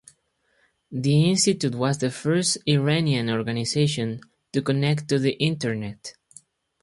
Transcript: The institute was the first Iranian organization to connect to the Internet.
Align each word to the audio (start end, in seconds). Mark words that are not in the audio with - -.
The 0.91 1.29
institute 1.29 1.75
was 1.75 1.99
the 1.99 2.09
first 2.09 2.57
Iranian 2.67 3.29
organization 3.29 4.21
to 4.51 4.63
connect 4.63 5.07
to 5.09 5.19
the 5.19 5.33
Internet. 5.39 6.15